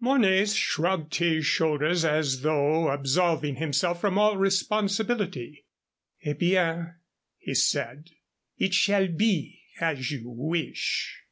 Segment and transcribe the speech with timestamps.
[0.00, 5.64] Mornay shrugged his shoulders as though absolving himself from all responsibility.
[6.22, 6.94] "Eh bien,"
[7.38, 8.10] he said.
[8.58, 11.22] "It shall be as you wish."